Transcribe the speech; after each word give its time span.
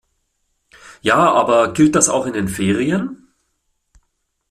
Ja, 1.03 1.31
aber 1.31 1.73
gilt 1.73 1.93
das 1.93 2.09
auch 2.09 2.25
in 2.25 2.33
den 2.33 2.47
Ferien? 2.47 3.27